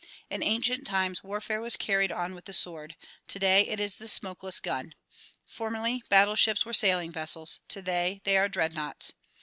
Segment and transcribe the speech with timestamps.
[0.31, 2.95] In ancient times warfare was carried on with the sword;
[3.27, 4.95] today it is the smoke less gun.
[5.45, 9.13] Formerly battleships were sailing vessels; today they are dreadnoughts.